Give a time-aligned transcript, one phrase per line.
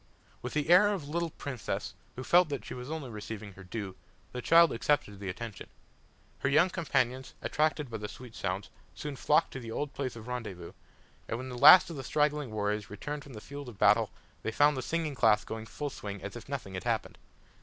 [0.41, 3.63] With the air of a little princess, who felt that she was only receiving her
[3.63, 3.95] due,
[4.31, 5.69] the child accepted the attention.
[6.39, 10.27] Her young companions, attracted by the sweet sounds, soon flocked to the old place of
[10.27, 10.71] rendezvous,
[11.27, 14.09] and when the last of the straggling warriors returned from the field of battle
[14.41, 17.19] they found the singing class going full swing as if nothing had happened.